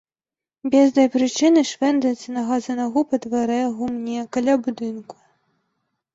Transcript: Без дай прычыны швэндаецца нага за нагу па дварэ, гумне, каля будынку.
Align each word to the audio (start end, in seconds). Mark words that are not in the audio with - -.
Без 0.75 0.87
дай 0.95 1.09
прычыны 1.15 1.63
швэндаецца 1.71 2.33
нага 2.39 2.57
за 2.67 2.73
нагу 2.81 3.05
па 3.13 3.21
дварэ, 3.27 3.59
гумне, 3.83 4.19
каля 4.33 4.59
будынку. 4.71 5.15